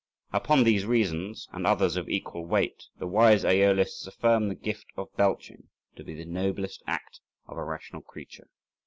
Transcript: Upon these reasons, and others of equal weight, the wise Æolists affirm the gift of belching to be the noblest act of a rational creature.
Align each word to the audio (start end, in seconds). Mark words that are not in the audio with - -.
Upon 0.33 0.63
these 0.63 0.83
reasons, 0.83 1.47
and 1.51 1.67
others 1.67 1.95
of 1.95 2.09
equal 2.09 2.43
weight, 2.43 2.85
the 2.97 3.05
wise 3.05 3.43
Æolists 3.43 4.07
affirm 4.07 4.47
the 4.47 4.55
gift 4.55 4.87
of 4.97 5.15
belching 5.15 5.69
to 5.95 6.03
be 6.03 6.15
the 6.15 6.25
noblest 6.25 6.81
act 6.87 7.19
of 7.45 7.55
a 7.55 7.63
rational 7.63 8.01
creature. 8.01 8.47